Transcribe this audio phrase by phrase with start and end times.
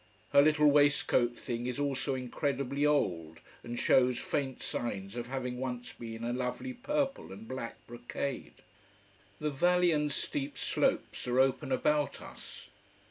[0.31, 5.93] Her little waistcoat thing is also incredibly old, and shows faint signs of having once
[5.93, 8.63] been a lovely purple and black brocade.
[9.39, 12.69] The valley and steep slopes are open about us.